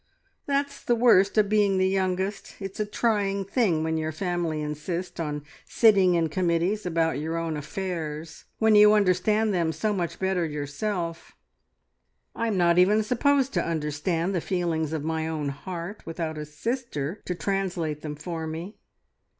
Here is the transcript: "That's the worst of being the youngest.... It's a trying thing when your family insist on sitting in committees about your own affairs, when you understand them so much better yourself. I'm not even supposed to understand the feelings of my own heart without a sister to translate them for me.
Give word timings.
"That's 0.47 0.83
the 0.83 0.95
worst 0.95 1.37
of 1.37 1.47
being 1.47 1.77
the 1.77 1.87
youngest.... 1.87 2.55
It's 2.59 2.79
a 2.79 2.87
trying 2.87 3.45
thing 3.45 3.83
when 3.83 3.97
your 3.97 4.11
family 4.11 4.59
insist 4.59 5.19
on 5.19 5.43
sitting 5.65 6.15
in 6.15 6.27
committees 6.29 6.87
about 6.87 7.19
your 7.19 7.37
own 7.37 7.55
affairs, 7.55 8.45
when 8.57 8.73
you 8.73 8.93
understand 8.93 9.53
them 9.53 9.71
so 9.71 9.93
much 9.93 10.17
better 10.17 10.43
yourself. 10.43 11.35
I'm 12.35 12.57
not 12.57 12.79
even 12.79 13.03
supposed 13.03 13.53
to 13.53 13.63
understand 13.63 14.33
the 14.33 14.41
feelings 14.41 14.91
of 14.91 15.03
my 15.03 15.27
own 15.27 15.49
heart 15.49 16.03
without 16.07 16.35
a 16.35 16.45
sister 16.47 17.21
to 17.27 17.35
translate 17.35 18.01
them 18.01 18.15
for 18.15 18.47
me. 18.47 18.77